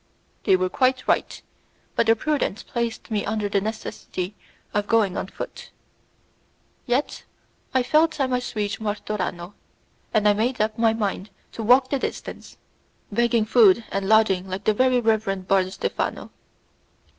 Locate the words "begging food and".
13.11-14.09